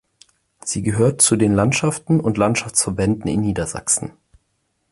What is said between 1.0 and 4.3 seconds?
zu den Landschaften und Landschaftsverbänden in Niedersachsen.